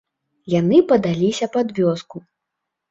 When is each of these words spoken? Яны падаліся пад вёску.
Яны 0.53 0.77
падаліся 0.93 1.51
пад 1.59 1.67
вёску. 1.83 2.17